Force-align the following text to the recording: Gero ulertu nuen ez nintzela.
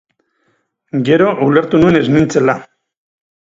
Gero 1.09 1.27
ulertu 1.49 1.83
nuen 1.83 2.01
ez 2.01 2.03
nintzela. 2.17 2.59